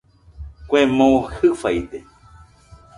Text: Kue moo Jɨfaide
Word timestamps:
Kue 0.67 0.81
moo 0.97 1.17
Jɨfaide 1.35 1.99